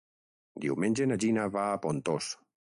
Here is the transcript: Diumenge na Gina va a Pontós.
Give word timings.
Diumenge 0.65 1.07
na 1.11 1.19
Gina 1.25 1.45
va 1.59 1.69
a 1.69 1.79
Pontós. 1.87 2.35